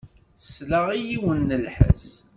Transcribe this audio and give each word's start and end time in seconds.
Tesla 0.39 0.79
i 0.93 0.99
yiwen 1.07 1.39
n 1.49 1.59
lḥess. 1.65 2.05